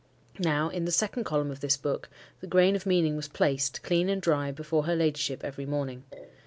[0.39, 2.09] Now, in the second column of this book,
[2.39, 6.05] the grain of meaning was placed, clean and dry, before her ladyship every morning.